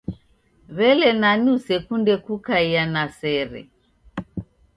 W'ele 0.75 1.09
nani 1.21 1.47
usekunde 1.55 2.13
kukaia 2.25 2.83
kwa 2.91 3.05
sere? 3.19 3.61